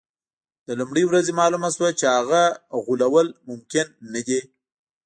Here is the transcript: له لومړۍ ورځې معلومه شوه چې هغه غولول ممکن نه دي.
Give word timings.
له 0.67 0.73
لومړۍ 0.79 1.03
ورځې 1.07 1.31
معلومه 1.39 1.69
شوه 1.75 1.89
چې 1.99 2.05
هغه 2.17 2.41
غولول 2.85 3.27
ممکن 3.49 3.85
نه 4.13 4.21
دي. 4.27 4.41